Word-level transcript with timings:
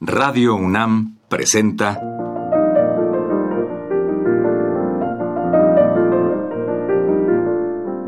Radio 0.00 0.54
UNAM 0.54 1.16
presenta 1.28 2.00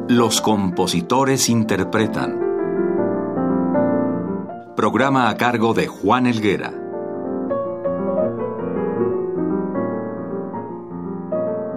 Los 0.08 0.40
compositores 0.40 1.48
interpretan. 1.48 2.38
Programa 4.76 5.30
a 5.30 5.36
cargo 5.36 5.74
de 5.74 5.88
Juan 5.88 6.28
Elguera. 6.28 6.72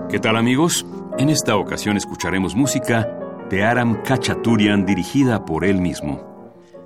¿Qué 0.10 0.20
tal 0.20 0.38
amigos? 0.38 0.86
En 1.18 1.30
esta 1.30 1.56
ocasión 1.56 1.98
escucharemos 1.98 2.54
música 2.54 3.10
de 3.50 3.64
Aram 3.64 4.04
Kachaturian 4.04 4.86
dirigida 4.86 5.44
por 5.44 5.66
él 5.66 5.82
mismo. 5.82 6.33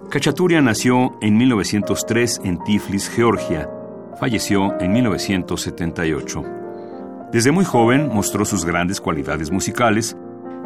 Kachaturian 0.05 0.63
nació 0.63 1.17
en 1.19 1.37
1903 1.37 2.39
en 2.45 2.63
Tiflis, 2.63 3.09
Georgia. 3.09 3.69
Falleció 4.17 4.79
en 4.79 4.93
1978. 4.93 6.43
Desde 7.33 7.51
muy 7.51 7.65
joven 7.65 8.07
mostró 8.13 8.45
sus 8.45 8.63
grandes 8.63 9.01
cualidades 9.01 9.51
musicales, 9.51 10.15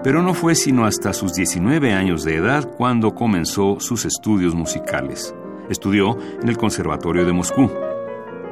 pero 0.03 0.21
no 0.21 0.35
fue 0.35 0.53
sino 0.53 0.85
hasta 0.85 1.11
sus 1.11 1.33
19 1.33 1.91
años 1.91 2.23
de 2.23 2.35
edad 2.35 2.69
cuando 2.77 3.15
comenzó 3.15 3.79
sus 3.79 4.05
estudios 4.05 4.53
musicales. 4.53 5.33
Estudió 5.71 6.19
en 6.39 6.47
el 6.47 6.57
Conservatorio 6.57 7.25
de 7.25 7.33
Moscú. 7.33 7.71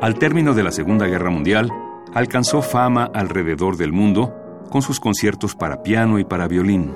Al 0.02 0.16
término 0.16 0.56
de 0.56 0.64
la 0.64 0.72
Segunda 0.72 1.06
Guerra 1.06 1.30
Mundial, 1.30 1.72
alcanzó 2.16 2.64
fama 2.64 3.12
alrededor 3.14 3.78
del 3.78 3.92
mundo 3.92 4.34
con 4.72 4.82
sus 4.82 5.00
conciertos 5.00 5.54
para 5.54 5.84
piano 5.84 6.18
y 6.18 6.24
para 6.24 6.48
violín. 6.48 6.96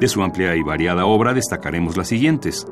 De 0.00 0.08
su 0.08 0.24
amplia 0.24 0.56
y 0.56 0.62
variada 0.62 1.06
obra 1.06 1.34
destacaremos 1.34 1.96
las 1.96 2.08
siguientes: 2.08 2.66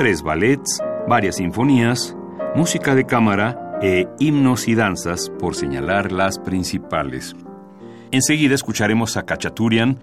tres 0.00 0.22
ballets, 0.22 0.82
varias 1.06 1.36
sinfonías, 1.36 2.16
música 2.54 2.94
de 2.94 3.04
cámara 3.04 3.78
e 3.82 4.08
himnos 4.18 4.66
y 4.66 4.74
danzas, 4.74 5.28
por 5.38 5.54
señalar 5.54 6.10
las 6.10 6.38
principales. 6.38 7.36
Enseguida 8.10 8.54
escucharemos 8.54 9.18
a 9.18 9.26
Kachaturian 9.26 9.98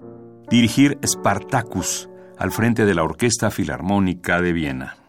dirigir 0.48 1.00
Spartacus 1.04 2.08
al 2.38 2.52
frente 2.52 2.86
de 2.86 2.94
la 2.94 3.02
Orquesta 3.02 3.50
Filarmónica 3.50 4.40
de 4.40 4.52
Viena. 4.52 5.07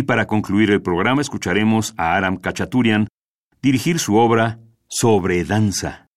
Y 0.00 0.04
para 0.04 0.26
concluir 0.26 0.70
el 0.70 0.80
programa 0.80 1.20
escucharemos 1.20 1.92
a 1.98 2.14
Aram 2.16 2.38
Kachaturian 2.38 3.08
dirigir 3.60 3.98
su 3.98 4.16
obra 4.16 4.58
Sobre 4.88 5.44
Danza. 5.44 6.09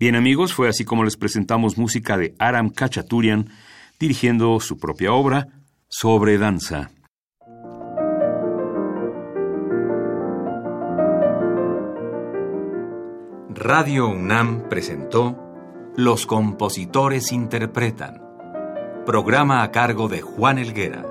Bien 0.00 0.16
amigos, 0.16 0.54
fue 0.54 0.66
así 0.66 0.86
como 0.86 1.04
les 1.04 1.18
presentamos 1.18 1.76
música 1.76 2.16
de 2.16 2.34
Aram 2.38 2.70
Kachaturian 2.70 3.50
dirigiendo 3.98 4.58
su 4.58 4.78
propia 4.78 5.12
obra 5.12 5.48
sobre 5.88 6.38
danza. 6.38 6.90
Radio 13.50 14.08
UNAM 14.08 14.70
presentó 14.70 15.38
Los 15.96 16.24
compositores 16.24 17.30
interpretan, 17.30 18.22
programa 19.04 19.62
a 19.62 19.70
cargo 19.70 20.08
de 20.08 20.22
Juan 20.22 20.56
Elguera. 20.56 21.04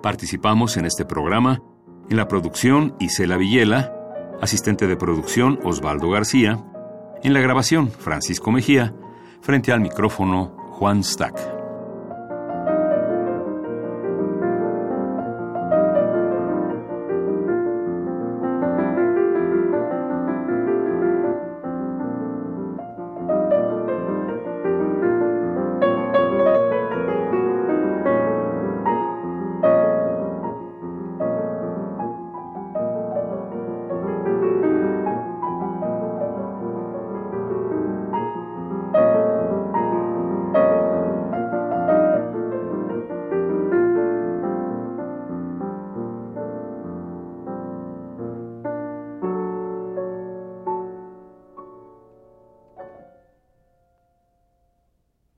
Participamos 0.00 0.76
en 0.76 0.84
este 0.84 1.04
programa 1.04 1.60
en 2.08 2.18
la 2.18 2.28
producción 2.28 2.94
Isela 3.00 3.36
Villela, 3.36 4.01
asistente 4.42 4.88
de 4.88 4.96
producción 4.96 5.60
Osvaldo 5.62 6.10
García, 6.10 6.58
en 7.22 7.32
la 7.32 7.40
grabación 7.40 7.90
Francisco 7.90 8.50
Mejía, 8.50 8.92
frente 9.40 9.72
al 9.72 9.80
micrófono 9.80 10.48
Juan 10.72 11.04
Stack. 11.04 11.61